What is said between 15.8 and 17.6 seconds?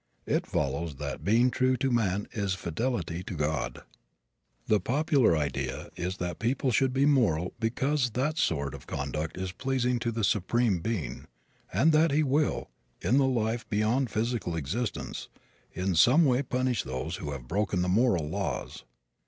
some way punish those who have